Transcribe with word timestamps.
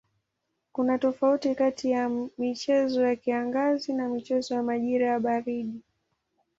Kuna 0.71 0.97
tofauti 0.99 1.55
kati 1.55 1.89
ya 1.91 2.09
michezo 2.37 3.07
ya 3.07 3.15
kiangazi 3.15 3.93
na 3.93 4.09
michezo 4.09 4.55
ya 4.55 4.63
majira 4.63 5.07
ya 5.07 5.19
baridi. 5.19 5.81